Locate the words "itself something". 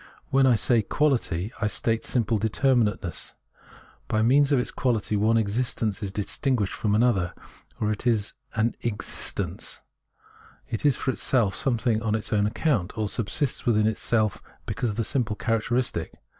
11.11-12.01